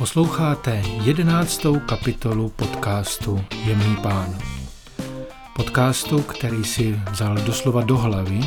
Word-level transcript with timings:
Posloucháte 0.00 0.82
jedenáctou 1.02 1.78
kapitolu 1.78 2.48
podcastu 2.48 3.44
Jemný 3.64 3.96
pán. 4.02 4.38
Podcastu, 5.56 6.22
který 6.22 6.64
si 6.64 7.00
vzal 7.10 7.34
doslova 7.34 7.82
do 7.82 7.96
hlavy, 7.96 8.40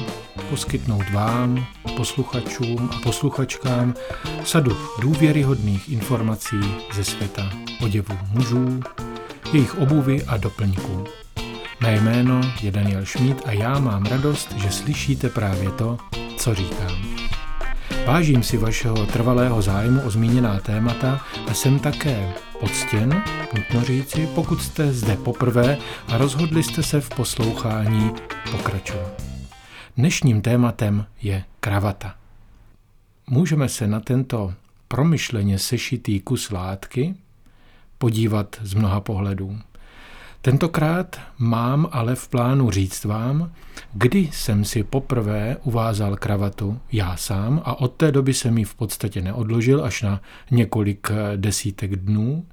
poskytnout 0.50 1.10
vám, 1.10 1.66
posluchačům 1.98 2.90
a 2.94 3.00
posluchačkám 3.04 3.94
sadu 4.44 4.78
důvěryhodných 5.02 5.90
informací 5.90 6.60
ze 6.94 7.04
světa 7.04 7.50
oděvu 7.82 8.18
mužů, 8.32 8.80
jejich 9.54 9.78
obuvy 9.78 10.24
a 10.24 10.38
doplňků. 10.38 11.04
Mé 11.82 11.96
jméno 11.96 12.42
je 12.62 12.72
Daniel 12.72 13.06
Šmíd 13.06 13.42
a 13.46 13.52
já 13.52 13.80
mám 13.80 14.06
radost, 14.06 14.52
že 14.52 14.72
slyšíte 14.72 15.30
právě 15.30 15.72
to, 15.72 15.98
co 16.38 16.56
říkám. 16.56 17.13
Vážím 18.06 18.44
si 18.44 18.58
vašeho 18.58 19.06
trvalého 19.06 19.62
zájmu 19.62 20.02
o 20.02 20.10
zmíněná 20.10 20.60
témata 20.60 21.22
a 21.48 21.54
jsem 21.54 21.80
také 21.80 22.34
poctěn, 22.60 23.24
nutno 23.56 23.84
říci, 23.84 24.28
pokud 24.36 24.62
jste 24.62 24.94
zde 24.94 25.16
poprvé 25.16 25.78
a 26.08 26.18
rozhodli 26.18 26.64
jste 26.64 26.84
se 26.84 27.02
v 27.02 27.10
poslouchání 27.10 28.12
pokračovat. 28.52 29.24
Dnešním 29.98 30.42
tématem 30.42 31.06
je 31.22 31.44
kravata. 31.60 32.16
Můžeme 33.28 33.70
se 33.70 33.88
na 33.88 34.00
tento 34.00 34.54
promyšleně 34.88 35.60
sešitý 35.60 36.20
kus 36.20 36.52
látky 36.52 37.16
podívat 37.98 38.56
z 38.62 38.74
mnoha 38.74 39.02
pohledů. 39.02 39.60
Tentokrát 40.46 41.20
mám 41.38 41.88
ale 41.92 42.16
v 42.16 42.28
plánu 42.28 42.72
říct 42.72 43.06
vám, 43.06 43.52
kdy 43.94 44.20
jsem 44.20 44.66
si 44.66 44.84
poprvé 44.84 45.58
uvázal 45.64 46.16
kravatu 46.16 46.80
já 46.92 47.18
sám 47.18 47.62
a 47.66 47.80
od 47.80 47.94
té 47.94 48.12
doby 48.12 48.34
jsem 48.34 48.58
ji 48.58 48.64
v 48.64 48.76
podstatě 48.76 49.22
neodložil 49.22 49.86
až 49.86 50.02
na 50.02 50.22
několik 50.52 51.12
desítek 51.36 51.96
dnů. 51.96 52.46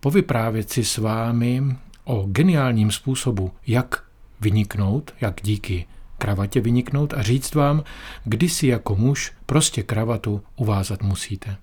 Povyprávět 0.00 0.70
si 0.70 0.84
s 0.84 0.98
vámi 0.98 1.62
o 2.04 2.26
geniálním 2.26 2.90
způsobu, 2.90 3.50
jak 3.66 4.04
vyniknout, 4.40 5.14
jak 5.20 5.40
díky 5.42 5.86
kravatě 6.18 6.60
vyniknout 6.60 7.14
a 7.14 7.22
říct 7.22 7.54
vám, 7.54 7.84
kdy 8.24 8.48
si 8.48 8.66
jako 8.66 8.96
muž 8.96 9.32
prostě 9.46 9.82
kravatu 9.82 10.42
uvázat 10.56 11.02
musíte. 11.02 11.56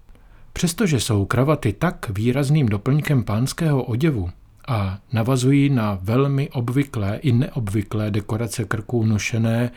Přestože 0.53 1.00
jsou 1.00 1.25
kravaty 1.25 1.73
tak 1.73 2.09
výrazným 2.09 2.69
doplňkem 2.69 3.23
pánského 3.23 3.83
oděvu, 3.83 4.30
a 4.67 4.99
navazují 5.13 5.69
na 5.69 5.99
velmi 6.01 6.49
obvyklé 6.49 7.17
i 7.17 7.31
neobvyklé 7.31 8.11
dekorace 8.11 8.65
krků 8.65 9.05
nošené 9.05 9.71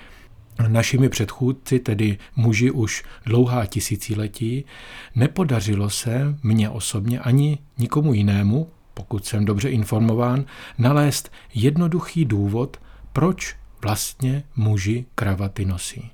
našimi 0.69 1.09
předchůdci, 1.09 1.79
tedy 1.79 2.19
muži 2.37 2.71
už 2.71 3.05
dlouhá 3.27 3.67
tisíciletí, 3.67 4.65
nepodařilo 5.15 5.91
se 5.91 6.37
mně 6.43 6.71
osobně 6.71 7.21
ani 7.21 7.59
nikomu 7.79 8.15
jinému, 8.15 8.71
pokud 8.95 9.25
jsem 9.25 9.45
dobře 9.45 9.71
informován, 9.71 10.45
nalézt 10.79 11.33
jednoduchý 11.55 12.25
důvod, 12.25 12.77
proč 13.13 13.57
vlastně 13.83 14.43
muži 14.57 15.05
kravaty 15.15 15.65
nosí. 15.65 16.11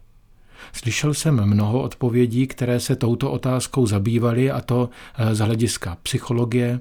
Slyšel 0.73 1.15
jsem 1.15 1.47
mnoho 1.47 1.83
odpovědí, 1.83 2.47
které 2.47 2.81
se 2.81 2.97
touto 2.97 3.31
otázkou 3.31 3.87
zabývaly, 3.87 4.51
a 4.51 4.61
to 4.61 4.91
eh, 5.19 5.35
z 5.35 5.39
hlediska 5.39 5.97
psychologie. 6.03 6.81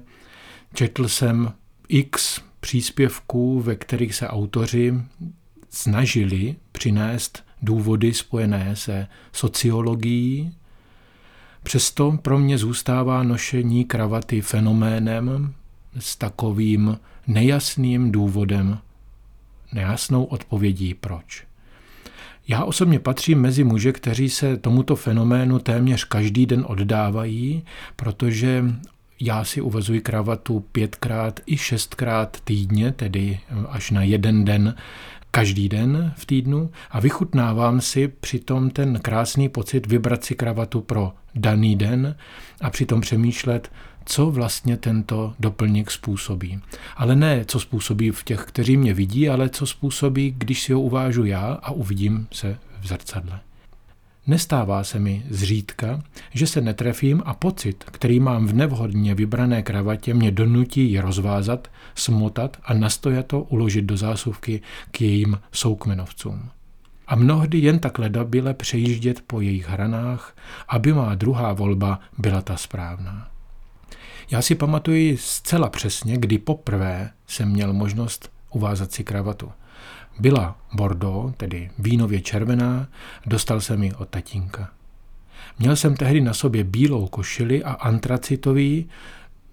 Četl 0.74 1.08
jsem 1.08 1.52
x 1.88 2.40
příspěvků, 2.60 3.60
ve 3.60 3.76
kterých 3.76 4.14
se 4.14 4.28
autoři 4.28 4.94
snažili 5.70 6.56
přinést 6.72 7.44
důvody 7.62 8.14
spojené 8.14 8.76
se 8.76 9.06
sociologií. 9.32 10.52
Přesto 11.62 12.18
pro 12.22 12.38
mě 12.38 12.58
zůstává 12.58 13.22
nošení 13.22 13.84
kravaty 13.84 14.40
fenoménem 14.40 15.54
s 15.98 16.16
takovým 16.16 16.98
nejasným 17.26 18.12
důvodem, 18.12 18.78
nejasnou 19.72 20.24
odpovědí 20.24 20.94
proč. 20.94 21.46
Já 22.48 22.64
osobně 22.64 22.98
patřím 22.98 23.40
mezi 23.40 23.64
muže, 23.64 23.92
kteří 23.92 24.30
se 24.30 24.56
tomuto 24.56 24.96
fenoménu 24.96 25.58
téměř 25.58 26.04
každý 26.04 26.46
den 26.46 26.64
oddávají, 26.68 27.64
protože 27.96 28.64
já 29.20 29.44
si 29.44 29.60
uvazuji 29.60 30.00
kravatu 30.00 30.60
pětkrát 30.60 31.40
i 31.46 31.56
šestkrát 31.56 32.40
týdně, 32.44 32.92
tedy 32.92 33.40
až 33.68 33.90
na 33.90 34.02
jeden 34.02 34.44
den 34.44 34.74
každý 35.30 35.68
den 35.68 36.12
v 36.16 36.26
týdnu 36.26 36.70
a 36.90 37.00
vychutnávám 37.00 37.80
si 37.80 38.08
přitom 38.08 38.70
ten 38.70 39.00
krásný 39.00 39.48
pocit 39.48 39.86
vybrat 39.86 40.24
si 40.24 40.34
kravatu 40.34 40.80
pro 40.80 41.12
daný 41.34 41.76
den 41.76 42.16
a 42.60 42.70
přitom 42.70 43.00
přemýšlet, 43.00 43.70
co 44.04 44.30
vlastně 44.30 44.76
tento 44.76 45.34
doplněk 45.40 45.90
způsobí. 45.90 46.60
Ale 46.96 47.16
ne, 47.16 47.44
co 47.44 47.60
způsobí 47.60 48.10
v 48.10 48.24
těch, 48.24 48.44
kteří 48.44 48.76
mě 48.76 48.94
vidí, 48.94 49.28
ale 49.28 49.48
co 49.48 49.66
způsobí, 49.66 50.34
když 50.38 50.62
si 50.62 50.72
ho 50.72 50.80
uvážu 50.80 51.24
já 51.24 51.58
a 51.62 51.70
uvidím 51.70 52.28
se 52.32 52.58
v 52.80 52.86
zrcadle. 52.86 53.40
Nestává 54.26 54.84
se 54.84 54.98
mi 54.98 55.22
zřídka, 55.30 56.02
že 56.34 56.46
se 56.46 56.60
netrefím 56.60 57.22
a 57.24 57.34
pocit, 57.34 57.84
který 57.84 58.20
mám 58.20 58.46
v 58.46 58.54
nevhodně 58.54 59.14
vybrané 59.14 59.62
kravatě, 59.62 60.14
mě 60.14 60.30
donutí 60.30 60.90
ji 60.90 61.00
rozvázat, 61.00 61.68
smotat 61.94 62.56
a 62.64 62.74
nastojato 62.74 63.42
uložit 63.42 63.84
do 63.84 63.96
zásuvky 63.96 64.60
k 64.90 65.00
jejím 65.00 65.38
soukmenovcům. 65.52 66.50
A 67.06 67.16
mnohdy 67.16 67.58
jen 67.58 67.78
tak 67.78 67.98
ledabile 67.98 68.54
přejíždět 68.54 69.20
po 69.26 69.40
jejich 69.40 69.68
hranách, 69.68 70.36
aby 70.68 70.92
má 70.92 71.14
druhá 71.14 71.52
volba 71.52 72.00
byla 72.18 72.42
ta 72.42 72.56
správná. 72.56 73.28
Já 74.30 74.42
si 74.42 74.54
pamatuji 74.54 75.16
zcela 75.16 75.68
přesně, 75.70 76.16
kdy 76.16 76.38
poprvé 76.38 77.10
jsem 77.26 77.48
měl 77.48 77.72
možnost 77.72 78.35
uvázat 78.56 78.92
si 78.92 79.04
kravatu– 79.04 79.52
byla 80.18 80.58
Bordeaux, 80.72 81.36
tedy 81.36 81.70
vínově 81.78 82.20
červená, 82.20 82.88
dostal 83.26 83.60
jsem 83.60 83.82
ji 83.82 83.92
od 83.92 84.08
tatínka. 84.08 84.70
Měl 85.58 85.76
jsem 85.76 85.96
tehdy 85.96 86.20
na 86.20 86.34
sobě 86.34 86.64
bílou 86.64 87.06
košili 87.06 87.64
a 87.64 87.72
antracitový, 87.72 88.88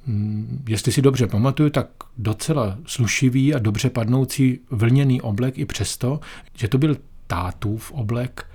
mm, 0.05 0.63
jestli 0.67 0.91
si 0.91 1.01
dobře 1.01 1.27
pamatuju, 1.27 1.69
tak 1.69 1.87
docela 2.17 2.77
slušivý 2.85 3.55
a 3.55 3.59
dobře 3.59 3.89
padnoucí 3.89 4.59
vlněný 4.71 5.21
oblek 5.21 5.57
i 5.57 5.65
přesto, 5.65 6.19
že 6.57 6.67
to 6.67 6.77
byl 6.77 6.97
tátův 7.27 7.91
oblek 7.91 8.45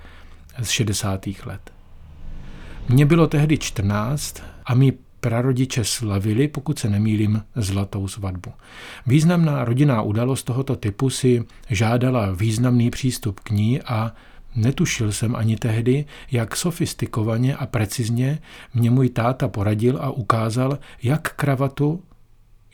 z 0.62 0.69
60. 0.69 1.26
let. 1.47 1.72
Mně 2.88 3.06
bylo 3.06 3.26
tehdy 3.26 3.59
14 3.59 4.42
a 4.65 4.75
mý 4.75 4.92
prarodiče 5.21 5.84
slavili, 5.84 6.49
pokud 6.49 6.79
se 6.79 6.89
nemýlím, 6.89 7.43
zlatou 7.56 8.09
svatbu. 8.09 8.53
Významná 9.06 9.65
rodinná 9.65 10.03
událost 10.03 10.43
tohoto 10.43 10.77
typu 10.77 11.11
si 11.11 11.45
žádala 11.71 12.31
významný 12.33 12.91
přístup 12.91 13.41
k 13.41 13.51
ní 13.51 13.83
a 13.83 14.12
Netušil 14.57 15.12
jsem 15.12 15.37
ani 15.37 15.57
tehdy, 15.57 16.05
jak 16.31 16.57
sofistikovaně 16.57 17.57
a 17.57 17.67
precizně 17.67 18.39
mě 18.75 18.91
můj 18.91 19.09
táta 19.09 19.49
poradil 19.49 19.99
a 20.01 20.11
ukázal, 20.11 20.78
jak 21.03 21.34
kravatu 21.34 22.03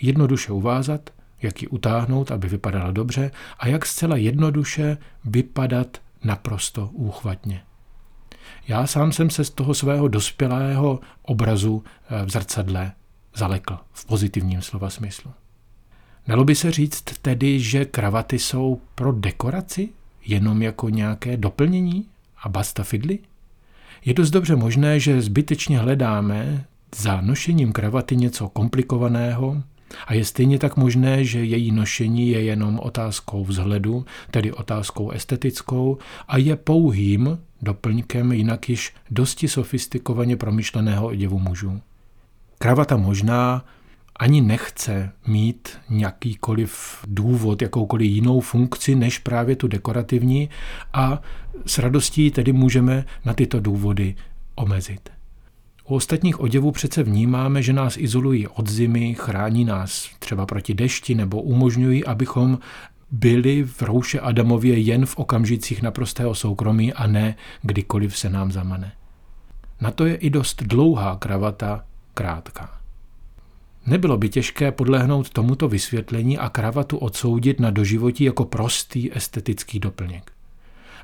jednoduše 0.01 0.53
uvázat, 0.53 1.11
jak 1.43 1.63
ji 1.63 1.69
utáhnout, 1.69 2.31
aby 2.31 2.49
vypadala 2.49 2.91
dobře 2.91 3.31
a 3.59 3.69
jak 3.69 3.87
zcela 3.87 4.17
jednoduše 4.17 4.99
vypadat 5.25 5.99
naprosto 6.25 6.91
úchvatně. 6.93 7.63
Já 8.69 8.87
sám 8.87 9.13
jsem 9.13 9.31
se 9.31 9.45
z 9.45 9.51
toho 9.51 9.75
svého 9.75 10.09
dospělého 10.09 11.01
obrazu 11.23 11.85
eh, 12.09 12.27
v 12.27 12.31
zrcadle 12.31 12.93
zalekl 13.35 13.79
v 13.93 14.07
pozitivním 14.07 14.63
slova 14.63 14.91
smyslu. 14.91 15.31
Dalo 16.27 16.45
by 16.45 16.55
se 16.55 16.71
říct 16.71 17.03
tedy, 17.23 17.61
že 17.61 17.85
kravaty 17.85 18.39
jsou 18.39 18.81
pro 18.95 19.13
dekoraci 19.13 19.89
jenom 20.25 20.63
jako 20.63 20.89
nějaké 20.89 21.37
doplnění 21.37 22.07
a 22.43 22.49
basta 22.49 22.85
fidly? 22.85 23.19
Je 24.05 24.15
dost 24.15 24.31
dobře 24.31 24.57
možné, 24.57 25.01
že 25.01 25.23
zbytečně 25.23 25.79
hledáme 25.79 26.65
za 26.97 27.21
nošením 27.21 27.73
kravaty 27.73 28.17
něco 28.17 28.49
komplikovaného 28.49 29.63
a 30.07 30.15
je 30.15 30.25
stejně 30.25 30.59
tak 30.59 30.77
možné, 30.77 31.25
že 31.25 31.45
její 31.45 31.73
nošení 31.73 32.29
je 32.29 32.43
jenom 32.43 32.81
otázkou 32.83 33.45
vzhledu, 33.45 34.05
tedy 34.31 34.53
otázkou 34.53 35.11
estetickou 35.11 35.99
a 36.29 36.37
je 36.37 36.57
pouhým 36.57 37.39
doplňkem 37.65 38.33
jinak 38.33 38.69
již 38.69 38.95
dosti 39.11 39.49
sofistikovaně 39.49 40.37
promyšleného 40.37 41.07
oděvu 41.07 41.39
mužů. 41.39 41.81
Kravata 42.59 42.97
možná 42.97 43.65
ani 44.17 44.41
nechce 44.41 45.13
mít 45.27 45.69
nějakýkoliv 45.91 46.99
důvod, 47.07 47.63
jakoukoliv 47.63 48.11
jinou 48.11 48.41
funkci 48.41 48.95
než 48.95 49.19
právě 49.19 49.57
tu 49.57 49.69
dekorativní 49.69 50.51
a 50.93 51.23
s 51.67 51.79
radostí 51.79 52.31
tedy 52.31 52.53
můžeme 52.53 53.05
na 53.25 53.35
tyto 53.35 53.61
důvody 53.61 54.15
omezit. 54.55 55.11
U 55.89 55.95
ostatních 55.95 56.41
oděvů 56.41 56.73
přece 56.73 57.03
vnímáme, 57.03 57.63
že 57.63 57.73
nás 57.73 57.97
izolují 57.97 58.49
od 58.49 58.71
zimy, 58.71 59.15
chrání 59.15 59.65
nás 59.65 60.11
třeba 60.19 60.47
proti 60.47 60.75
dešti 60.75 61.15
nebo 61.15 61.43
umožňují, 61.43 62.05
abychom 62.05 62.59
byli 63.11 63.63
v 63.65 63.83
rouše 63.83 64.21
Adamově 64.21 64.79
jen 64.79 65.07
v 65.07 65.17
okamžicích 65.17 65.83
naprostého 65.83 66.35
soukromí 66.35 66.93
a 66.93 67.07
ne 67.07 67.37
kdykoliv 67.63 68.19
se 68.19 68.31
nám 68.31 68.53
zamane. 68.53 68.93
Na 69.81 69.91
to 69.91 70.07
je 70.07 70.15
i 70.15 70.31
dost 70.31 70.63
dlouhá 70.63 71.17
kravata 71.17 71.85
krátká. 72.15 72.81
Nebylo 73.87 74.17
by 74.17 74.29
těžké 74.29 74.73
podlehnout 74.73 75.31
tomuto 75.31 75.69
vysvětlení 75.69 76.39
a 76.39 76.49
kravatu 76.49 76.99
odsoudit 76.99 77.61
na 77.61 77.71
doživotí 77.71 78.25
jako 78.25 78.45
prostý 78.45 79.17
estetický 79.17 79.79
doplněk. 79.79 80.33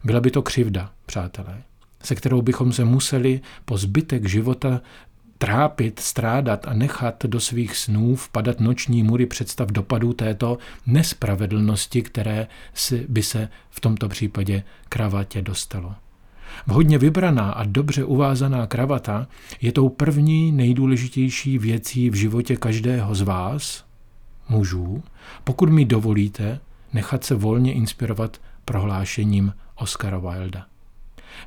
Byla 0.05 0.20
by 0.20 0.31
to 0.31 0.43
křivda, 0.43 0.93
přátelé, 1.06 1.62
se 2.02 2.14
kterou 2.14 2.43
bychom 2.43 2.73
se 2.73 2.85
museli 2.85 3.41
po 3.64 3.79
zbytek 3.79 4.29
života 4.29 4.81
trápit, 5.40 6.00
strádat 6.00 6.69
a 6.69 6.75
nechat 6.75 7.25
do 7.26 7.40
svých 7.40 7.76
snů 7.76 8.16
vpadat 8.16 8.60
noční 8.60 9.02
mury 9.02 9.26
představ 9.26 9.69
dopadů 9.72 10.12
této 10.12 10.58
nespravedlnosti, 10.87 12.02
které 12.02 12.46
by 13.08 13.22
se 13.22 13.48
v 13.70 13.81
tomto 13.81 14.08
případě 14.08 14.62
kravatě 14.88 15.42
dostalo. 15.42 15.94
Vhodně 16.66 16.98
vybraná 16.98 17.50
a 17.50 17.64
dobře 17.64 18.04
uvázaná 18.04 18.66
kravata 18.66 19.26
je 19.60 19.72
tou 19.72 19.88
první 19.88 20.52
nejdůležitější 20.52 21.58
věcí 21.58 22.10
v 22.10 22.14
životě 22.14 22.56
každého 22.56 23.14
z 23.14 23.20
vás, 23.20 23.84
mužů, 24.48 25.02
pokud 25.44 25.69
mi 25.69 25.84
dovolíte 25.84 26.60
nechat 26.92 27.25
se 27.25 27.34
volně 27.34 27.72
inspirovat 27.72 28.40
prohlášením 28.64 29.52
Oscara 29.75 30.19
Wilda. 30.19 30.69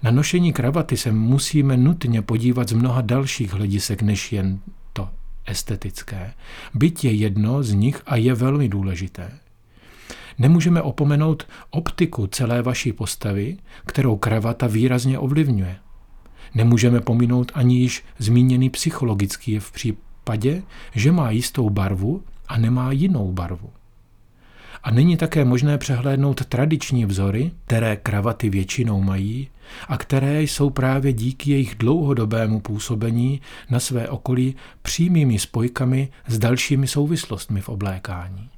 Na 0.04 0.12
nošení 0.12 0.54
kravaty 0.54 0.98
se 0.98 1.12
musíme 1.12 1.78
nutně 1.78 2.22
podívat 2.22 2.70
z 2.70 2.74
mnoha 2.74 3.02
dalších 3.02 3.54
hledisek 3.54 4.02
než 4.02 4.32
jen 4.32 4.60
to 4.94 5.10
estetické. 5.46 6.34
Byť 6.74 7.06
je 7.06 7.12
jedno 7.12 7.64
z 7.64 7.74
nich 7.74 8.02
a 8.06 8.16
je 8.16 8.34
velmi 8.34 8.70
důležité. 8.70 9.32
Nemůžeme 10.38 10.82
opomenout 10.82 11.48
optiku 11.70 12.28
celé 12.28 12.62
vaší 12.62 12.94
postavy, 12.94 13.58
kterou 13.86 14.18
kravata 14.18 14.68
výrazně 14.68 15.20
ovlivňuje. 15.20 15.76
Nemůžeme 16.56 17.02
pominout 17.02 17.52
ani 17.56 17.78
již 17.78 18.04
zmíněný 18.18 18.70
psychologický 18.70 19.52
je 19.52 19.60
v 19.60 19.72
případě, 19.72 20.64
že 20.96 21.12
má 21.12 21.32
jistou 21.32 21.70
barvu 21.70 22.24
a 22.48 22.58
nemá 22.58 22.92
jinou 22.92 23.32
barvu. 23.32 23.70
A 24.84 24.92
není 24.92 25.18
také 25.18 25.46
možné 25.46 25.78
přehlédnout 25.78 26.46
tradiční 26.46 27.06
vzory, 27.06 27.52
které 27.66 27.96
kravaty 27.96 28.50
většinou 28.50 29.02
mají 29.02 29.50
a 29.88 29.98
které 29.98 30.44
jsou 30.44 30.70
právě 30.70 31.14
díky 31.14 31.52
jejich 31.52 31.76
dlouhodobému 31.76 32.60
působení 32.60 33.42
na 33.70 33.80
své 33.80 34.10
okolí 34.10 34.56
přímými 34.82 35.40
spojkami 35.40 36.10
s 36.28 36.40
dalšími 36.40 36.88
souvislostmi 36.88 37.62
v 37.62 37.70
oblékání. 37.70 38.50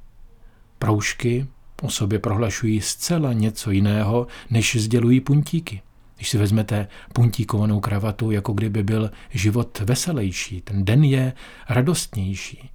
Proužky 0.78 1.46
o 1.82 1.90
sobě 1.90 2.18
prohlašují 2.18 2.80
zcela 2.80 3.32
něco 3.32 3.70
jiného, 3.70 4.26
než 4.50 4.76
sdělují 4.76 5.20
puntíky. 5.20 5.82
Když 6.16 6.30
si 6.30 6.38
vezmete 6.38 6.88
puntíkovanou 7.12 7.80
kravatu, 7.80 8.30
jako 8.30 8.52
kdyby 8.52 8.82
byl 8.82 9.10
život 9.30 9.80
veselější, 9.80 10.60
ten 10.60 10.84
den 10.84 11.04
je 11.04 11.32
radostnější. 11.68 12.70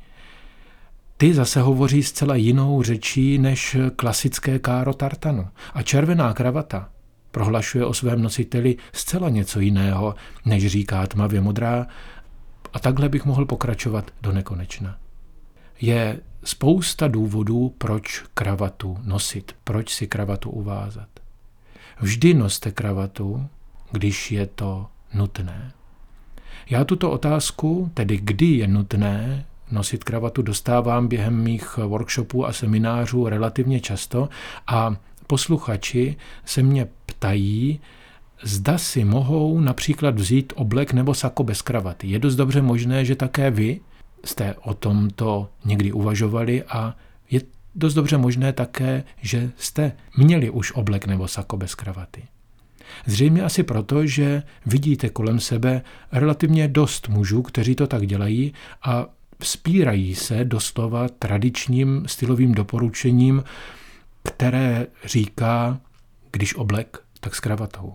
Ty 1.22 1.34
zase 1.34 1.62
hovoří 1.62 2.04
zcela 2.04 2.36
jinou 2.36 2.84
řečí 2.84 3.38
než 3.38 3.78
klasické 3.96 4.60
káro 4.60 4.94
tartanu. 4.94 5.48
A 5.74 5.82
červená 5.82 6.34
kravata 6.34 6.90
prohlašuje 7.32 7.86
o 7.86 7.94
svém 7.94 8.22
nositeli 8.22 8.78
zcela 8.94 9.30
něco 9.30 9.60
jiného, 9.60 10.16
než 10.46 10.68
říká 10.68 11.08
tmavě 11.08 11.42
modrá. 11.42 11.88
A 12.74 12.80
takhle 12.80 13.10
bych 13.10 13.26
mohl 13.26 13.46
pokračovat 13.46 14.12
do 14.22 14.32
nekonečna. 14.32 14.98
Je 15.82 16.20
spousta 16.44 17.08
důvodů, 17.08 17.76
proč 17.78 18.24
kravatu 18.34 18.98
nosit, 19.04 19.56
proč 19.64 19.94
si 19.94 20.08
kravatu 20.08 20.50
uvázat. 20.50 21.10
Vždy 22.00 22.34
noste 22.34 22.72
kravatu, 22.72 23.48
když 23.92 24.32
je 24.32 24.48
to 24.48 24.88
nutné. 25.14 25.72
Já 26.70 26.84
tuto 26.84 27.12
otázku, 27.12 27.92
tedy 27.94 28.18
kdy 28.18 28.46
je 28.46 28.68
nutné, 28.68 29.46
nosit 29.72 30.04
kravatu 30.04 30.42
dostávám 30.42 31.08
během 31.08 31.44
mých 31.44 31.78
workshopů 31.78 32.46
a 32.46 32.54
seminářů 32.54 33.30
relativně 33.30 33.80
často 33.80 34.30
a 34.68 34.96
posluchači 35.28 36.16
se 36.46 36.64
mě 36.64 36.88
ptají, 37.06 37.80
zda 38.44 38.78
si 38.78 39.04
mohou 39.04 39.60
například 39.60 40.16
vzít 40.16 40.54
oblek 40.56 40.94
nebo 40.94 41.14
sako 41.14 41.44
bez 41.44 41.62
kravaty. 41.62 42.08
Je 42.08 42.20
dost 42.20 42.36
dobře 42.36 42.62
možné, 42.62 43.06
že 43.06 43.16
také 43.16 43.52
vy 43.52 43.80
jste 44.26 44.56
o 44.62 44.74
tomto 44.74 45.50
někdy 45.66 45.92
uvažovali 45.92 46.64
a 46.64 46.96
je 47.30 47.42
dost 47.76 47.94
dobře 47.94 48.18
možné 48.18 48.54
také, 48.54 49.04
že 49.22 49.52
jste 49.58 49.92
měli 50.18 50.50
už 50.50 50.72
oblek 50.72 51.06
nebo 51.06 51.28
sako 51.28 51.58
bez 51.58 51.76
kravaty. 51.76 52.24
Zřejmě 53.06 53.44
asi 53.44 53.64
proto, 53.64 54.06
že 54.06 54.44
vidíte 54.66 55.10
kolem 55.10 55.40
sebe 55.40 55.82
relativně 56.12 56.68
dost 56.68 57.10
mužů, 57.10 57.42
kteří 57.42 57.76
to 57.76 57.88
tak 57.88 58.08
dělají 58.08 58.54
a 58.84 59.06
vzpírají 59.42 60.16
se 60.16 60.46
doslova 60.46 61.08
tradičním 61.20 62.04
stylovým 62.08 62.52
doporučením, 62.52 63.44
které 64.24 64.88
říká, 65.06 65.80
když 66.32 66.56
oblek, 66.56 66.98
tak 67.20 67.36
s 67.36 67.40
kravatou. 67.40 67.94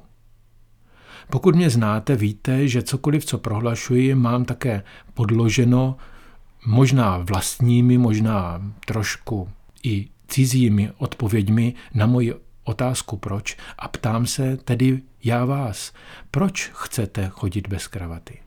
Pokud 1.31 1.55
mě 1.55 1.71
znáte, 1.71 2.17
víte, 2.17 2.69
že 2.69 2.83
cokoliv, 2.83 3.25
co 3.25 3.39
prohlašuji, 3.39 4.15
mám 4.15 4.45
také 4.45 4.83
podloženo 5.15 5.97
možná 6.67 7.19
vlastními, 7.19 7.99
možná 7.99 8.63
trošku 8.87 9.49
i 9.83 10.09
cizími 10.29 10.91
odpověďmi 10.99 11.75
na 11.95 12.07
moji 12.07 12.35
otázku 12.65 13.17
proč 13.17 13.57
a 13.79 13.89
ptám 13.89 14.27
se 14.27 14.57
tedy 14.57 15.03
já 15.25 15.45
vás, 15.45 15.93
proč 16.31 16.71
chcete 16.75 17.29
chodit 17.29 17.69
bez 17.69 17.87
kravaty? 17.87 18.46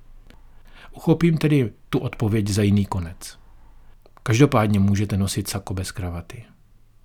Uchopím 0.92 1.38
tedy 1.38 1.72
tu 1.90 2.00
odpověď 2.00 2.48
za 2.48 2.62
jiný 2.62 2.86
konec. 2.86 3.40
Každopádně 4.24 4.80
můžete 4.80 5.18
nosit 5.18 5.48
sako 5.48 5.74
bez 5.74 5.92
kravaty. 5.92 6.44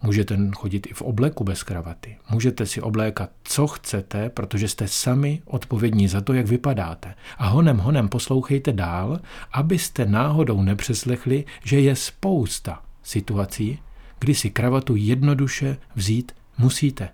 Můžete 0.02 0.38
chodit 0.56 0.86
i 0.86 0.94
v 0.94 1.02
obleku 1.02 1.44
bez 1.44 1.62
kravaty. 1.62 2.16
Můžete 2.30 2.66
si 2.66 2.80
oblékat, 2.80 3.30
co 3.44 3.66
chcete, 3.66 4.30
protože 4.30 4.68
jste 4.68 4.88
sami 4.88 5.42
odpovědní 5.44 6.08
za 6.08 6.20
to, 6.20 6.32
jak 6.32 6.46
vypadáte. 6.46 7.14
A 7.38 7.46
honem, 7.46 7.78
honem 7.78 8.08
poslouchejte 8.08 8.72
dál, 8.72 9.20
abyste 9.52 10.06
náhodou 10.06 10.62
nepřeslechli, 10.62 11.44
že 11.64 11.80
je 11.80 11.96
spousta 11.96 12.82
situací, 13.02 13.78
kdy 14.18 14.34
si 14.34 14.50
kravatu 14.50 14.96
jednoduše 14.96 15.76
vzít 15.94 16.32
musíte. 16.58 17.08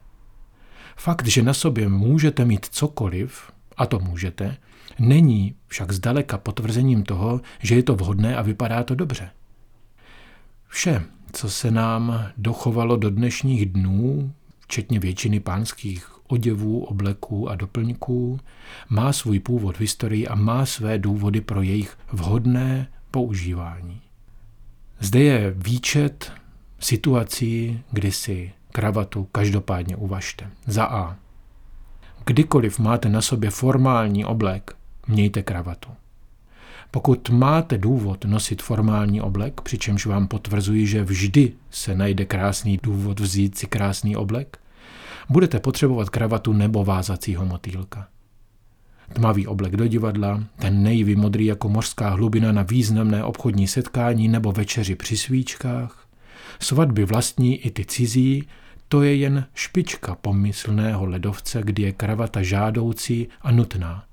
Fakt, 0.97 1.27
že 1.27 1.43
na 1.43 1.55
sobě 1.55 1.89
můžete 1.89 2.45
mít 2.45 2.67
cokoliv, 2.71 3.53
a 3.81 3.87
to 3.87 3.99
můžete, 3.99 4.57
není 4.99 5.55
však 5.67 5.93
zdaleka 5.93 6.39
potvrzením 6.39 7.03
toho, 7.03 7.41
že 7.63 7.75
je 7.75 7.83
to 7.83 7.95
vhodné 7.95 8.37
a 8.37 8.43
vypadá 8.43 8.83
to 8.83 8.95
dobře. 8.95 9.31
Vše, 10.69 11.03
co 11.33 11.51
se 11.51 11.71
nám 11.71 12.29
dochovalo 12.37 12.97
do 12.97 13.11
dnešních 13.11 13.67
dnů, 13.67 14.33
včetně 14.61 14.99
většiny 14.99 15.41
pánských 15.41 16.31
oděvů, 16.31 16.85
obleků 16.85 17.49
a 17.49 17.55
doplňků, 17.55 18.41
má 18.89 19.13
svůj 19.13 19.41
původ 19.41 19.77
v 19.77 19.81
historii 19.81 20.29
a 20.29 20.35
má 20.35 20.67
své 20.67 20.99
důvody 20.99 21.41
pro 21.41 21.63
jejich 21.63 21.99
vhodné 22.13 22.89
používání. 23.11 24.01
Zde 24.99 25.21
je 25.21 25.55
výčet 25.57 26.33
situací, 26.81 27.81
kdy 27.91 28.13
si 28.13 28.53
kravatu 28.73 29.25
každopádně 29.25 29.97
uvažte. 29.97 30.51
Za 30.67 30.85
A. 30.85 31.17
Kdykoliv 32.31 32.79
máte 32.79 33.09
na 33.09 33.21
sobě 33.21 33.51
formální 33.51 34.25
oblek, 34.25 34.77
mějte 35.09 35.43
kravatu. 35.43 35.89
Pokud 36.91 37.31
máte 37.31 37.79
důvod 37.79 38.25
nosit 38.25 38.63
formální 38.63 39.21
oblek, 39.21 39.61
přičemž 39.61 40.07
vám 40.07 40.29
potvrzuji, 40.29 40.87
že 40.87 41.05
vždy 41.05 41.53
se 41.71 41.95
najde 41.95 42.25
krásný 42.25 42.81
důvod 42.83 43.21
vzít 43.21 43.59
si 43.59 43.67
krásný 43.67 44.17
oblek, 44.17 44.59
budete 45.29 45.61
potřebovat 45.61 46.11
kravatu 46.11 46.53
nebo 46.53 46.85
vázacího 46.85 47.47
motýlka. 47.47 48.09
Tmavý 49.13 49.47
oblek 49.47 49.77
do 49.77 49.87
divadla, 49.87 50.45
ten 50.59 50.83
nejvy 50.83 51.17
modrý 51.17 51.47
jako 51.47 51.69
mořská 51.69 52.09
hlubina 52.09 52.53
na 52.53 52.63
významné 52.63 53.25
obchodní 53.25 53.69
setkání 53.69 54.29
nebo 54.29 54.53
večeři 54.53 54.95
při 54.95 55.17
svíčkách, 55.17 56.07
svatby 56.61 57.05
vlastní 57.05 57.57
i 57.57 57.71
ty 57.71 57.85
cizí, 57.85 58.45
to 58.91 59.03
je 59.03 59.15
jen 59.15 59.47
špička 59.55 60.15
pomyslného 60.15 61.07
ledovce, 61.07 61.63
kdy 61.65 61.83
je 61.83 61.93
kravata 61.93 62.43
žádoucí 62.43 63.29
a 63.43 63.51
nutná. 63.51 64.05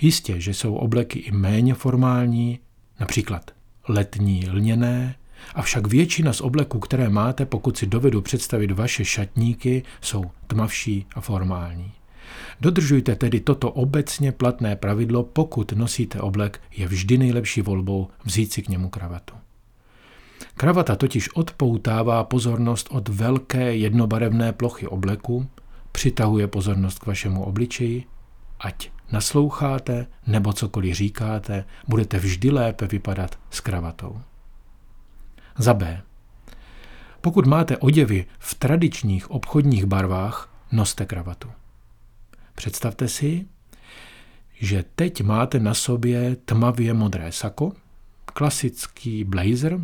Jistě, 0.00 0.40
že 0.40 0.54
jsou 0.54 0.74
obleky 0.74 1.18
i 1.18 1.30
méně 1.30 1.74
formální, 1.74 2.58
například 3.00 3.50
letní 3.88 4.48
lněné, 4.50 5.14
avšak 5.54 5.86
většina 5.86 6.32
z 6.32 6.40
obleků, 6.40 6.78
které 6.78 7.08
máte, 7.08 7.46
pokud 7.46 7.76
si 7.76 7.86
dovedu 7.86 8.22
představit 8.22 8.70
vaše 8.70 9.04
šatníky, 9.04 9.82
jsou 10.00 10.24
tmavší 10.46 11.06
a 11.14 11.20
formální. 11.20 11.92
Dodržujte 12.60 13.16
tedy 13.16 13.40
toto 13.40 13.70
obecně 13.70 14.32
platné 14.32 14.76
pravidlo, 14.76 15.22
pokud 15.22 15.72
nosíte 15.72 16.20
oblek, 16.20 16.60
je 16.76 16.88
vždy 16.88 17.18
nejlepší 17.18 17.62
volbou 17.62 18.08
vzít 18.24 18.52
si 18.52 18.62
k 18.62 18.68
němu 18.68 18.88
kravatu. 18.88 19.34
Kravata 20.56 20.96
totiž 20.96 21.34
odpoutává 21.34 22.24
pozornost 22.24 22.88
od 22.90 23.08
velké 23.08 23.76
jednobarevné 23.76 24.52
plochy 24.52 24.86
obleku, 24.86 25.46
přitahuje 25.92 26.46
pozornost 26.48 26.98
k 26.98 27.06
vašemu 27.06 27.44
obličeji, 27.44 28.04
ať 28.60 28.90
nasloucháte 29.12 30.06
nebo 30.26 30.52
cokoliv 30.52 30.94
říkáte, 30.94 31.64
budete 31.88 32.18
vždy 32.18 32.50
lépe 32.50 32.86
vypadat 32.86 33.38
s 33.50 33.60
kravatou. 33.60 34.20
Za 35.58 35.74
B. 35.74 36.02
Pokud 37.20 37.46
máte 37.46 37.76
oděvy 37.76 38.26
v 38.38 38.54
tradičních 38.54 39.30
obchodních 39.30 39.86
barvách, 39.86 40.54
noste 40.72 41.06
kravatu. 41.06 41.50
Představte 42.54 43.08
si, 43.08 43.46
že 44.60 44.84
teď 44.94 45.22
máte 45.22 45.60
na 45.60 45.74
sobě 45.74 46.36
tmavě 46.36 46.94
modré 46.94 47.32
sako, 47.32 47.72
klasický 48.24 49.24
blazer, 49.24 49.80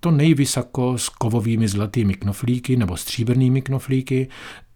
to 0.00 0.10
nejvysoko 0.10 0.98
s 0.98 1.08
kovovými 1.08 1.68
zlatými 1.68 2.14
knoflíky 2.14 2.76
nebo 2.76 2.96
stříbrnými 2.96 3.62
knoflíky, 3.62 4.28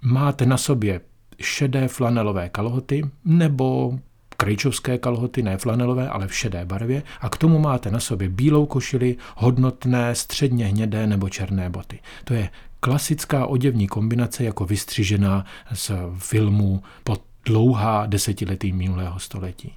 máte 0.02 0.46
na 0.46 0.56
sobě 0.56 1.00
šedé 1.40 1.88
flanelové 1.88 2.48
kalhoty 2.48 3.02
nebo 3.24 3.98
krejčovské 4.36 4.98
kalhoty, 4.98 5.42
ne 5.42 5.56
flanelové, 5.56 6.08
ale 6.08 6.26
v 6.26 6.34
šedé 6.34 6.64
barvě 6.64 7.02
a 7.20 7.28
k 7.28 7.36
tomu 7.36 7.58
máte 7.58 7.90
na 7.90 8.00
sobě 8.00 8.28
bílou 8.28 8.66
košili, 8.66 9.16
hodnotné, 9.36 10.14
středně 10.14 10.66
hnědé 10.66 11.06
nebo 11.06 11.28
černé 11.28 11.70
boty. 11.70 11.98
To 12.24 12.34
je 12.34 12.50
klasická 12.80 13.46
oděvní 13.46 13.86
kombinace 13.86 14.44
jako 14.44 14.64
vystřižená 14.64 15.44
z 15.72 15.90
filmů 16.18 16.82
pod 17.04 17.22
dlouhá 17.44 18.06
desetiletí 18.06 18.72
minulého 18.72 19.18
století. 19.18 19.72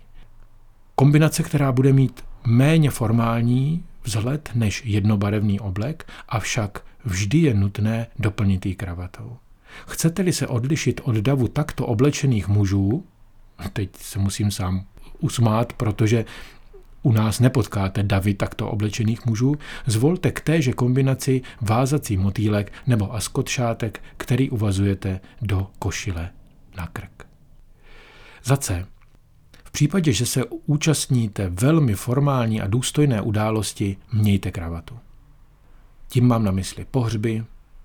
Kombinace, 0.96 1.44
která 1.44 1.72
bude 1.72 1.94
mít 1.94 2.24
méně 2.48 2.90
formální 2.90 3.84
vzhled 4.06 4.50
než 4.56 4.86
jednobarevný 4.86 5.60
oblek, 5.60 6.08
avšak 6.30 6.86
vždy 7.06 7.38
je 7.38 7.54
nutné 7.54 8.08
doplnit 8.20 8.66
ji 8.66 8.76
kravatou. 8.76 9.38
Chcete-li 9.88 10.34
se 10.34 10.48
odlišit 10.48 11.02
od 11.04 11.16
davu 11.16 11.48
takto 11.48 11.86
oblečených 11.86 12.48
mužů, 12.48 13.04
teď 13.74 13.90
se 13.96 14.20
musím 14.20 14.52
sám 14.52 14.86
usmát, 15.20 15.74
protože 15.74 16.26
u 17.02 17.12
nás 17.12 17.40
nepotkáte 17.40 18.04
davy 18.04 18.34
takto 18.34 18.70
oblečených 18.70 19.26
mužů, 19.26 19.56
zvolte 19.86 20.32
k 20.32 20.42
téže 20.42 20.74
kombinaci 20.74 21.42
vázací 21.62 22.18
motýlek 22.18 22.74
nebo 22.88 23.14
askot 23.14 23.50
šátek, 23.50 24.04
který 24.18 24.50
uvazujete 24.50 25.20
do 25.42 25.68
košile 25.80 26.30
na 26.78 26.88
krk. 26.88 27.28
Za. 28.44 28.58
V 29.76 29.78
případě, 29.78 30.14
že 30.14 30.26
se 30.26 30.44
účastníte 30.46 31.50
velmi 31.50 31.96
formální 31.96 32.62
a 32.62 32.68
důstojné 32.68 33.22
události, 33.22 33.98
mějte 34.14 34.52
kravatu. 34.52 34.96
Tím 36.08 36.28
mám 36.28 36.44
na 36.44 36.52
mysli 36.52 36.86
pohřby, 36.92 37.44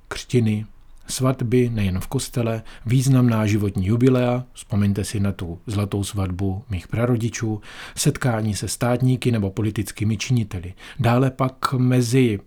křtiny, 0.08 0.66
svatby 1.06 1.70
nejen 1.74 2.00
v 2.00 2.06
kostele, 2.06 2.62
významná 2.86 3.46
životní 3.46 3.86
jubilea, 3.86 4.44
vzpomeňte 4.52 5.04
si 5.04 5.20
na 5.20 5.32
tu 5.32 5.58
zlatou 5.66 6.04
svatbu 6.04 6.64
mých 6.70 6.88
prarodičů, 6.88 7.60
setkání 7.96 8.54
se 8.54 8.68
státníky 8.68 9.32
nebo 9.32 9.50
politickými 9.50 10.16
činiteli. 10.16 10.74
Dále 10.98 11.30
pak 11.30 11.72
mezi 11.72 12.38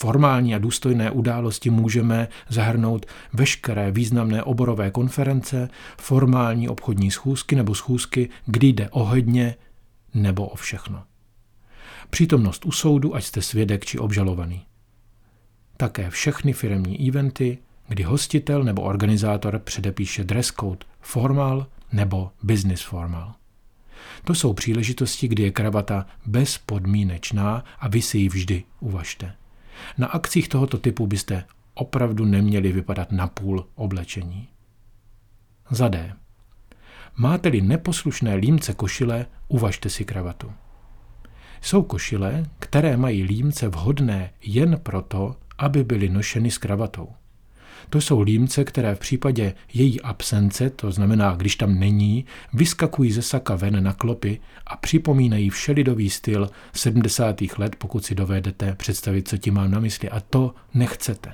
formální 0.00 0.54
a 0.54 0.58
důstojné 0.58 1.10
události 1.10 1.70
můžeme 1.70 2.28
zahrnout 2.48 3.06
veškeré 3.32 3.90
významné 3.90 4.42
oborové 4.42 4.90
konference, 4.90 5.68
formální 5.98 6.68
obchodní 6.68 7.10
schůzky 7.10 7.56
nebo 7.56 7.74
schůzky, 7.74 8.28
kdy 8.46 8.66
jde 8.66 8.88
o 8.90 9.04
hodně 9.04 9.54
nebo 10.14 10.46
o 10.46 10.56
všechno. 10.56 11.02
Přítomnost 12.10 12.66
u 12.66 12.72
soudu, 12.72 13.14
ať 13.14 13.24
jste 13.24 13.42
svědek 13.42 13.84
či 13.84 13.98
obžalovaný. 13.98 14.62
Také 15.76 16.10
všechny 16.10 16.52
firmní 16.52 17.08
eventy, 17.08 17.58
kdy 17.88 18.02
hostitel 18.02 18.64
nebo 18.64 18.82
organizátor 18.82 19.58
předepíše 19.58 20.24
dress 20.24 20.52
code 20.60 20.86
formal 21.00 21.66
nebo 21.92 22.30
business 22.42 22.82
formal. 22.82 23.34
To 24.24 24.34
jsou 24.34 24.52
příležitosti, 24.52 25.28
kdy 25.28 25.42
je 25.42 25.50
kravata 25.50 26.06
bezpodmínečná 26.26 27.64
a 27.78 27.88
vy 27.88 28.02
si 28.02 28.18
ji 28.18 28.28
vždy 28.28 28.64
uvažte. 28.80 29.34
Na 29.98 30.06
akcích 30.06 30.48
tohoto 30.48 30.78
typu 30.78 31.06
byste 31.06 31.44
opravdu 31.74 32.24
neměli 32.24 32.72
vypadat 32.72 33.12
na 33.12 33.26
půl 33.26 33.66
oblečení. 33.74 34.48
Za 35.70 35.88
D. 35.88 36.12
Máte-li 37.16 37.60
neposlušné 37.60 38.34
límce 38.34 38.74
košile, 38.74 39.26
uvažte 39.48 39.90
si 39.90 40.04
kravatu. 40.04 40.52
Jsou 41.60 41.82
košile, 41.82 42.46
které 42.58 42.96
mají 42.96 43.22
límce 43.22 43.68
vhodné 43.68 44.32
jen 44.42 44.80
proto, 44.82 45.36
aby 45.58 45.84
byly 45.84 46.08
nošeny 46.08 46.50
s 46.50 46.58
kravatou. 46.58 47.08
To 47.90 48.00
jsou 48.00 48.20
límce, 48.20 48.64
které 48.64 48.94
v 48.94 48.98
případě 48.98 49.54
její 49.74 50.00
absence, 50.00 50.70
to 50.70 50.92
znamená, 50.92 51.34
když 51.34 51.56
tam 51.56 51.78
není, 51.78 52.24
vyskakují 52.52 53.12
ze 53.12 53.22
saka 53.22 53.54
ven 53.54 53.84
na 53.84 53.92
klopy 53.92 54.40
a 54.66 54.76
připomínají 54.76 55.50
všelidový 55.50 56.10
styl 56.10 56.50
70. 56.72 57.36
let, 57.58 57.76
pokud 57.76 58.04
si 58.04 58.14
dovedete 58.14 58.74
představit, 58.74 59.28
co 59.28 59.36
tím 59.36 59.54
mám 59.54 59.70
na 59.70 59.80
mysli. 59.80 60.10
A 60.10 60.20
to 60.20 60.54
nechcete. 60.74 61.32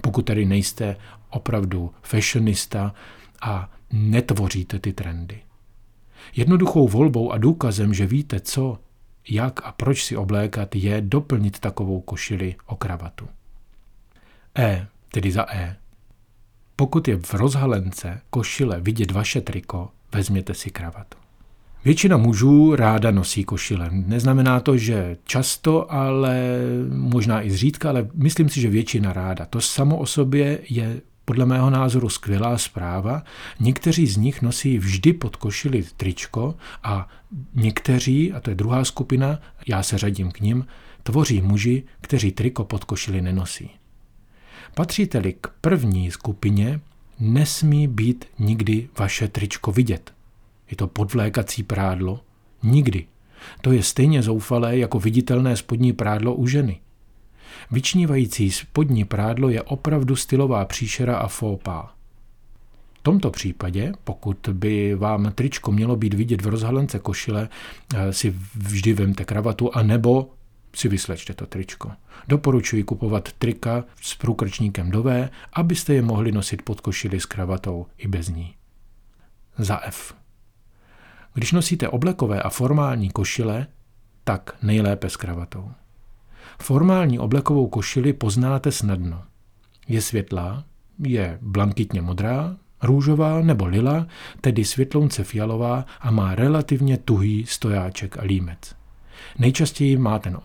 Pokud 0.00 0.22
tady 0.22 0.44
nejste 0.44 0.96
opravdu 1.30 1.90
fashionista 2.02 2.94
a 3.42 3.70
netvoříte 3.92 4.78
ty 4.78 4.92
trendy. 4.92 5.40
Jednoduchou 6.36 6.88
volbou 6.88 7.32
a 7.32 7.38
důkazem, 7.38 7.94
že 7.94 8.06
víte, 8.06 8.40
co, 8.40 8.78
jak 9.28 9.66
a 9.66 9.72
proč 9.72 10.04
si 10.04 10.16
oblékat, 10.16 10.76
je 10.76 11.00
doplnit 11.00 11.58
takovou 11.58 12.00
košili 12.00 12.54
o 12.66 12.76
kravatu. 12.76 13.28
E, 14.58 14.86
tedy 15.12 15.32
za 15.32 15.46
E. 15.54 15.76
Pokud 16.76 17.08
je 17.08 17.16
v 17.16 17.34
rozhalence 17.34 18.20
košile 18.30 18.80
vidět 18.80 19.10
vaše 19.10 19.40
triko, 19.40 19.88
vezměte 20.14 20.54
si 20.54 20.70
kravatu. 20.70 21.18
Většina 21.84 22.16
mužů 22.16 22.76
ráda 22.76 23.10
nosí 23.10 23.44
košile. 23.44 23.88
Neznamená 23.92 24.60
to, 24.60 24.76
že 24.76 25.16
často, 25.24 25.92
ale 25.92 26.58
možná 26.88 27.42
i 27.42 27.50
zřídka, 27.50 27.88
ale 27.88 28.08
myslím 28.14 28.48
si, 28.48 28.60
že 28.60 28.68
většina 28.70 29.12
ráda. 29.12 29.46
To 29.46 29.60
samo 29.60 29.96
o 29.96 30.06
sobě 30.06 30.58
je 30.68 31.00
podle 31.24 31.46
mého 31.46 31.70
názoru 31.70 32.08
skvělá 32.08 32.58
zpráva. 32.58 33.22
Někteří 33.60 34.06
z 34.06 34.16
nich 34.16 34.42
nosí 34.42 34.78
vždy 34.78 35.12
pod 35.12 35.36
košili 35.36 35.84
tričko 35.96 36.54
a 36.82 37.08
někteří, 37.54 38.32
a 38.32 38.40
to 38.40 38.50
je 38.50 38.56
druhá 38.56 38.84
skupina, 38.84 39.38
já 39.66 39.82
se 39.82 39.98
řadím 39.98 40.30
k 40.30 40.40
ním, 40.40 40.66
tvoří 41.02 41.40
muži, 41.40 41.82
kteří 42.00 42.32
triko 42.32 42.64
pod 42.64 42.84
košili 42.84 43.22
nenosí. 43.22 43.70
Patříte-li 44.74 45.32
k 45.40 45.48
první 45.60 46.10
skupině, 46.10 46.80
nesmí 47.20 47.88
být 47.88 48.24
nikdy 48.38 48.88
vaše 48.98 49.28
tričko 49.28 49.72
vidět. 49.72 50.12
Je 50.70 50.76
to 50.76 50.86
podvlékací 50.86 51.62
prádlo? 51.62 52.20
Nikdy. 52.62 53.06
To 53.60 53.72
je 53.72 53.82
stejně 53.82 54.22
zoufalé 54.22 54.78
jako 54.78 54.98
viditelné 54.98 55.56
spodní 55.56 55.92
prádlo 55.92 56.34
u 56.34 56.46
ženy. 56.46 56.80
Vyčnívající 57.70 58.50
spodní 58.50 59.04
prádlo 59.04 59.48
je 59.48 59.62
opravdu 59.62 60.16
stylová 60.16 60.64
příšera 60.64 61.16
a 61.16 61.28
fópá. 61.28 61.94
V 62.98 63.02
tomto 63.02 63.30
případě, 63.30 63.92
pokud 64.04 64.48
by 64.52 64.94
vám 64.94 65.32
tričko 65.34 65.72
mělo 65.72 65.96
být 65.96 66.14
vidět 66.14 66.42
v 66.42 66.46
rozhalence 66.46 66.98
košile, 66.98 67.48
eh, 67.94 68.12
si 68.12 68.34
vždy 68.54 68.92
vemte 68.92 69.24
kravatu 69.24 69.76
a 69.76 69.82
nebo 69.82 70.30
si 70.76 70.88
vyslečte 70.88 71.34
to 71.34 71.46
tričko. 71.46 71.92
Doporučuji 72.28 72.84
kupovat 72.84 73.32
trika 73.32 73.84
s 74.02 74.14
průkrčníkem 74.14 74.90
do 74.90 75.02
V, 75.02 75.30
abyste 75.52 75.94
je 75.94 76.02
mohli 76.02 76.32
nosit 76.32 76.62
pod 76.62 76.80
košili 76.80 77.20
s 77.20 77.26
kravatou 77.26 77.86
i 77.98 78.08
bez 78.08 78.28
ní. 78.28 78.54
Za 79.58 79.80
F. 79.84 80.14
Když 81.34 81.52
nosíte 81.52 81.88
oblekové 81.88 82.42
a 82.42 82.50
formální 82.50 83.10
košile, 83.10 83.66
tak 84.24 84.56
nejlépe 84.62 85.10
s 85.10 85.16
kravatou. 85.16 85.70
Formální 86.58 87.18
oblekovou 87.18 87.68
košili 87.68 88.12
poznáte 88.12 88.72
snadno. 88.72 89.22
Je 89.88 90.02
světlá, 90.02 90.64
je 90.98 91.38
blankitně 91.42 92.02
modrá, 92.02 92.56
růžová 92.82 93.40
nebo 93.40 93.66
lila, 93.66 94.06
tedy 94.40 94.64
světlounce 94.64 95.24
fialová 95.24 95.84
a 96.00 96.10
má 96.10 96.34
relativně 96.34 96.96
tuhý 96.96 97.46
stojáček 97.46 98.18
a 98.18 98.22
límec. 98.22 98.74
Nejčastěji 99.38 99.96
má 99.96 100.18
ten 100.18 100.38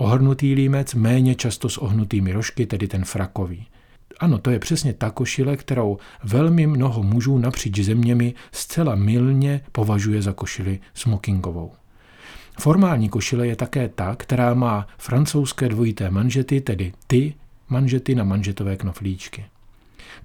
ohrnutý 0.00 0.54
límec, 0.54 0.94
méně 0.94 1.34
často 1.34 1.68
s 1.68 1.78
ohnutými 1.78 2.32
rožky, 2.32 2.66
tedy 2.66 2.88
ten 2.88 3.04
frakový. 3.04 3.66
Ano, 4.20 4.38
to 4.38 4.50
je 4.50 4.58
přesně 4.58 4.92
ta 4.92 5.10
košile, 5.10 5.56
kterou 5.56 5.98
velmi 6.24 6.66
mnoho 6.66 7.02
mužů 7.02 7.38
napříč 7.38 7.78
zeměmi 7.78 8.34
zcela 8.52 8.94
milně 8.94 9.60
považuje 9.72 10.22
za 10.22 10.32
košili 10.32 10.80
smokingovou. 10.94 11.72
Formální 12.58 13.08
košile 13.08 13.46
je 13.46 13.56
také 13.56 13.88
ta, 13.88 14.16
která 14.16 14.54
má 14.54 14.86
francouzské 14.98 15.68
dvojité 15.68 16.10
manžety, 16.10 16.60
tedy 16.60 16.92
ty 17.06 17.34
manžety 17.68 18.14
na 18.14 18.24
manžetové 18.24 18.76
knoflíčky. 18.76 19.44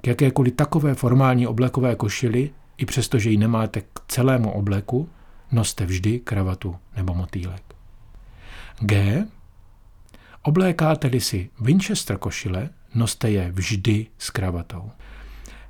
K 0.01 0.07
jakékoliv 0.07 0.55
takové 0.55 0.93
formální 0.93 1.47
oblekové 1.47 1.95
košili, 1.95 2.49
i 2.77 2.85
přesto, 2.85 3.19
že 3.19 3.29
ji 3.29 3.37
nemáte 3.37 3.81
k 3.81 3.99
celému 4.07 4.51
obleku, 4.51 5.09
noste 5.51 5.85
vždy 5.85 6.19
kravatu 6.19 6.75
nebo 6.95 7.13
motýlek. 7.13 7.63
G 8.79 9.25
Oblékáte-li 10.45 11.21
si 11.21 11.49
Winchester 11.59 12.17
košile, 12.17 12.69
noste 12.95 13.31
je 13.31 13.51
vždy 13.51 14.07
s 14.17 14.29
kravatou. 14.29 14.91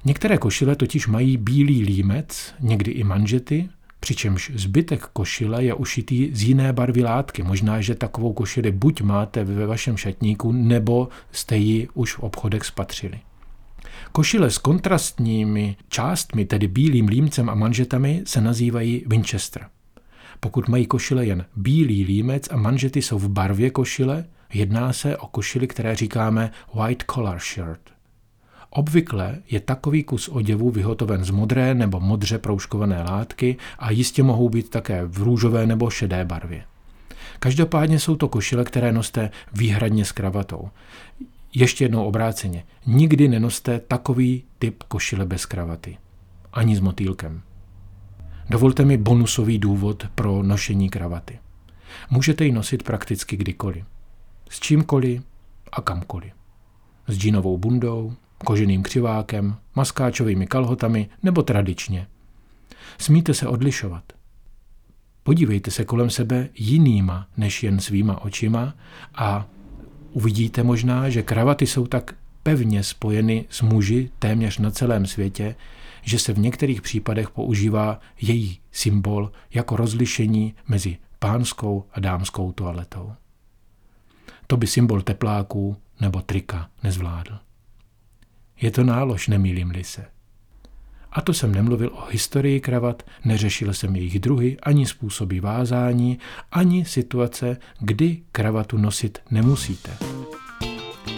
Některé 0.06 0.38
košile 0.38 0.76
totiž 0.76 1.08
mají 1.08 1.38
bílý 1.38 1.84
límec, 1.84 2.54
někdy 2.60 2.92
i 2.92 3.04
manžety, 3.04 3.70
přičemž 4.00 4.52
zbytek 4.56 5.02
košile 5.14 5.64
je 5.64 5.74
ušitý 5.74 6.30
z 6.34 6.44
jiné 6.44 6.74
barvy 6.74 7.04
látky. 7.04 7.44
Možná, 7.44 7.82
že 7.82 7.96
takovou 7.96 8.34
košili 8.34 8.72
buď 8.72 9.02
máte 9.02 9.44
ve 9.44 9.66
vašem 9.66 9.98
šatníku, 9.98 10.52
nebo 10.52 11.08
jste 11.32 11.58
ji 11.58 11.88
už 11.94 12.14
v 12.14 12.20
obchodech 12.20 12.66
spatřili. 12.66 13.20
Košile 14.12 14.52
s 14.52 14.58
kontrastními 14.58 15.76
částmi, 15.90 16.46
tedy 16.46 16.68
bílým 16.68 17.08
límcem 17.08 17.50
a 17.50 17.56
manžetami, 17.56 18.22
se 18.26 18.42
nazývají 18.42 19.04
Winchester. 19.08 19.66
Pokud 20.40 20.68
mají 20.68 20.86
košile 20.86 21.26
jen 21.26 21.46
bílý 21.56 22.04
límec 22.04 22.48
a 22.52 22.58
manžety 22.58 23.02
jsou 23.02 23.20
v 23.20 23.30
barvě 23.30 23.70
košile, 23.70 24.26
jedná 24.56 24.94
se 24.94 25.18
o 25.18 25.28
košily, 25.28 25.68
které 25.68 25.96
říkáme 25.96 26.52
white 26.74 27.04
collar 27.12 27.40
shirt. 27.40 27.82
Obvykle 28.70 29.38
je 29.50 29.60
takový 29.60 30.04
kus 30.04 30.30
oděvu 30.30 30.72
vyhotoven 30.72 31.24
z 31.24 31.30
modré 31.30 31.76
nebo 31.76 32.00
modře 32.00 32.38
proužkované 32.38 33.04
látky 33.04 33.58
a 33.80 33.92
jistě 33.92 34.24
mohou 34.24 34.50
být 34.50 34.70
také 34.70 35.06
v 35.06 35.18
růžové 35.24 35.68
nebo 35.68 35.90
šedé 35.90 36.26
barvě. 36.26 36.64
Každopádně 37.40 38.00
jsou 38.00 38.16
to 38.16 38.28
košile, 38.28 38.64
které 38.64 38.92
noste 38.92 39.30
výhradně 39.54 40.06
s 40.06 40.12
kravatou. 40.12 40.70
Ještě 41.54 41.84
jednou 41.84 42.06
obráceně. 42.06 42.64
Nikdy 42.86 43.28
nenoste 43.28 43.80
takový 43.80 44.44
typ 44.60 44.84
košile 44.84 45.26
bez 45.26 45.46
kravaty. 45.46 45.98
Ani 46.54 46.76
s 46.76 46.80
motýlkem. 46.80 47.42
Dovolte 48.50 48.86
mi 48.86 48.98
bonusový 48.98 49.58
důvod 49.58 50.08
pro 50.16 50.44
nošení 50.44 50.90
kravaty. 50.90 51.40
Můžete 52.10 52.46
ji 52.46 52.52
nosit 52.52 52.84
prakticky 52.84 53.38
kdykoliv. 53.38 53.95
S 54.50 54.60
čímkoliv 54.60 55.22
a 55.72 55.82
kamkoliv. 55.82 56.34
S 57.08 57.18
džínovou 57.18 57.58
bundou, 57.58 58.14
koženým 58.46 58.84
křivákem, 58.84 59.56
maskáčovými 59.76 60.48
kalhotami 60.48 61.10
nebo 61.24 61.44
tradičně. 61.44 62.08
Smíte 62.98 63.34
se 63.34 63.48
odlišovat. 63.48 64.04
Podívejte 65.24 65.72
se 65.72 65.86
kolem 65.86 66.10
sebe 66.10 66.50
jinýma 66.56 67.28
než 67.38 67.64
jen 67.64 67.80
svýma 67.80 68.22
očima 68.22 68.74
a 69.16 69.48
uvidíte 70.12 70.64
možná, 70.64 71.10
že 71.10 71.24
kravaty 71.24 71.68
jsou 71.68 71.88
tak 71.88 72.16
pevně 72.44 72.84
spojeny 72.84 73.46
s 73.50 73.62
muži 73.62 74.10
téměř 74.20 74.58
na 74.58 74.72
celém 74.72 75.06
světě, 75.06 75.56
že 76.02 76.20
se 76.20 76.34
v 76.34 76.40
některých 76.40 76.82
případech 76.82 77.30
používá 77.30 78.00
její 78.22 78.60
symbol 78.72 79.32
jako 79.54 79.76
rozlišení 79.76 80.56
mezi 80.68 80.98
pánskou 81.20 81.86
a 81.92 82.00
dámskou 82.00 82.52
toaletou. 82.52 83.14
To 84.48 84.58
by 84.58 84.68
symbol 84.68 85.02
tepláků 85.02 85.78
nebo 86.02 86.22
trika 86.22 86.70
nezvládl. 86.84 87.40
Je 88.62 88.72
to 88.72 88.84
nálož, 88.84 89.28
nemýlím-li 89.28 89.84
se. 89.84 90.06
A 91.12 91.22
to 91.22 91.34
jsem 91.34 91.52
nemluvil 91.52 91.92
o 91.94 92.06
historii 92.06 92.60
kravat, 92.60 93.04
neřešil 93.26 93.74
jsem 93.74 93.96
jejich 93.96 94.20
druhy, 94.20 94.58
ani 94.64 94.86
způsoby 94.86 95.40
vázání, 95.40 96.20
ani 96.52 96.86
situace, 96.86 97.58
kdy 97.80 98.22
kravatu 98.32 98.78
nosit 98.78 99.20
nemusíte. 99.32 99.98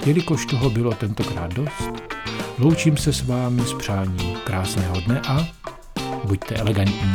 Jelikož 0.06 0.46
toho 0.46 0.70
bylo 0.70 0.94
tentokrát 0.94 1.54
dost, 1.54 1.92
loučím 2.60 2.98
se 2.98 3.14
s 3.14 3.22
vámi 3.26 3.62
s 3.62 3.74
přáním 3.74 4.36
krásného 4.44 5.02
dne 5.02 5.22
a 5.28 5.48
buďte 6.26 6.56
elegantní. 6.56 7.14